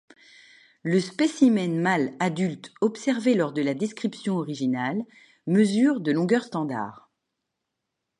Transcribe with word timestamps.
Le 0.81 0.99
spécimens 0.99 1.79
mâle 1.79 2.15
adulte 2.19 2.73
observé 2.81 3.35
lors 3.35 3.53
de 3.53 3.61
la 3.61 3.75
description 3.75 4.37
originale 4.37 5.03
mesure 5.45 5.99
de 6.01 6.11
longueur 6.11 6.43
standard. 6.43 7.11